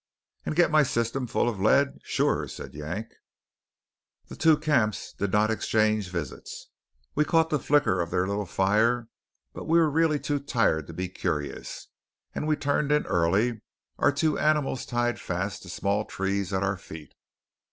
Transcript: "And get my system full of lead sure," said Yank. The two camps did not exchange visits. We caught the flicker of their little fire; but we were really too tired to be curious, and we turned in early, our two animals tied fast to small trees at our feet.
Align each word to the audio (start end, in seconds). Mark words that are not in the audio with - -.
"And 0.47 0.55
get 0.55 0.71
my 0.71 0.81
system 0.81 1.27
full 1.27 1.47
of 1.47 1.59
lead 1.61 1.99
sure," 2.01 2.47
said 2.47 2.73
Yank. 2.73 3.13
The 4.29 4.35
two 4.35 4.57
camps 4.57 5.13
did 5.13 5.31
not 5.31 5.51
exchange 5.51 6.09
visits. 6.09 6.71
We 7.13 7.23
caught 7.23 7.51
the 7.51 7.59
flicker 7.59 8.01
of 8.01 8.09
their 8.09 8.25
little 8.27 8.47
fire; 8.47 9.09
but 9.53 9.65
we 9.67 9.77
were 9.77 9.91
really 9.91 10.17
too 10.19 10.39
tired 10.39 10.87
to 10.87 10.93
be 10.93 11.07
curious, 11.07 11.89
and 12.33 12.47
we 12.47 12.55
turned 12.55 12.91
in 12.91 13.05
early, 13.05 13.61
our 13.99 14.11
two 14.11 14.39
animals 14.39 14.87
tied 14.87 15.21
fast 15.21 15.61
to 15.61 15.69
small 15.69 16.05
trees 16.05 16.51
at 16.51 16.63
our 16.63 16.77
feet. 16.77 17.13